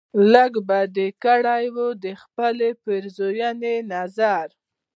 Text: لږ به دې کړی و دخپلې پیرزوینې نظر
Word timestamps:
لږ 0.33 0.53
به 0.67 0.79
دې 0.95 1.07
کړی 1.23 1.65
و 1.75 1.77
دخپلې 2.07 2.69
پیرزوینې 2.83 3.75
نظر 3.93 4.47